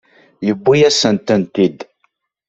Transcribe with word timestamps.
Yewwi-yasen-tent-id. 0.45 1.79